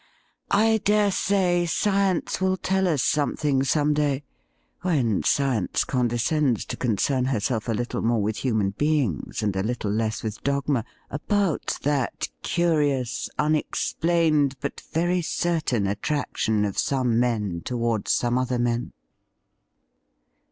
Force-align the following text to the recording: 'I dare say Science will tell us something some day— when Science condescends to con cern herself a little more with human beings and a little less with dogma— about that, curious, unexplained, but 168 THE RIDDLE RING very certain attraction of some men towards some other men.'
'I 0.49 0.81
dare 0.83 1.11
say 1.11 1.67
Science 1.67 2.41
will 2.41 2.57
tell 2.57 2.87
us 2.87 3.03
something 3.03 3.61
some 3.61 3.93
day— 3.93 4.23
when 4.81 5.21
Science 5.21 5.83
condescends 5.83 6.65
to 6.65 6.75
con 6.75 6.95
cern 6.95 7.27
herself 7.27 7.67
a 7.69 7.73
little 7.73 8.01
more 8.01 8.19
with 8.19 8.37
human 8.37 8.71
beings 8.71 9.43
and 9.43 9.55
a 9.55 9.61
little 9.61 9.91
less 9.91 10.23
with 10.23 10.41
dogma— 10.41 10.85
about 11.11 11.77
that, 11.83 12.29
curious, 12.41 13.29
unexplained, 13.37 14.55
but 14.59 14.81
168 14.91 14.91
THE 14.91 15.05
RIDDLE 15.05 15.07
RING 15.07 15.07
very 15.07 15.21
certain 15.21 15.85
attraction 15.87 16.65
of 16.65 16.79
some 16.79 17.19
men 17.19 17.61
towards 17.63 18.11
some 18.11 18.39
other 18.39 18.57
men.' 18.57 18.93